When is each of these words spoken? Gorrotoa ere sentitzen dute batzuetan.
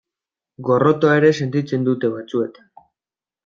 Gorrotoa 0.69 1.19
ere 1.21 1.31
sentitzen 1.41 1.87
dute 1.91 2.13
batzuetan. 2.17 2.69